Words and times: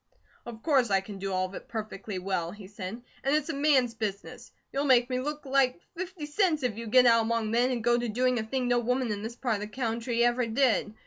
"Of 0.47 0.63
course 0.63 0.89
I 0.89 0.99
can 0.99 1.19
do 1.19 1.31
all 1.31 1.45
of 1.45 1.53
it 1.53 1.67
perfectly 1.67 2.17
well," 2.17 2.49
he 2.49 2.65
said. 2.65 3.03
"And 3.23 3.35
it's 3.35 3.49
a 3.49 3.53
MAN'S 3.53 3.93
business. 3.93 4.51
You'll 4.73 4.85
make 4.85 5.11
me 5.11 5.19
look 5.19 5.45
like 5.45 5.79
fifty 5.95 6.25
cents 6.25 6.63
if 6.63 6.75
you 6.75 6.87
get 6.87 7.05
out 7.05 7.21
among 7.21 7.51
men 7.51 7.69
and 7.69 7.83
go 7.83 7.99
to 7.99 8.09
doing 8.09 8.39
a 8.39 8.43
thing 8.43 8.67
no 8.67 8.79
woman 8.79 9.11
in 9.11 9.21
this 9.21 9.35
part 9.35 9.57
of 9.57 9.61
the 9.61 9.67
country 9.67 10.23
ever 10.25 10.47
did. 10.47 10.95